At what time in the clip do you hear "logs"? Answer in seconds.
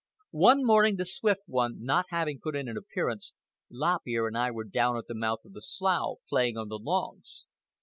6.79-7.45